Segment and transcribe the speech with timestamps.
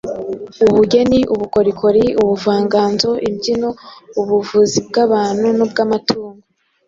[0.69, 3.69] ubugeni, ubukorikori, ubuvanganzo, imbyino,
[4.21, 6.37] ubuvuzi bw'abantu n'ubw'amatungo.